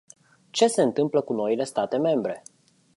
[0.51, 2.43] Ce se întâmplă cu noile state membre?